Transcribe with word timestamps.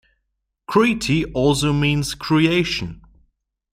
Kriti 0.67 1.25
also 1.31 1.71
means 1.71 2.15
Creation. 2.15 3.01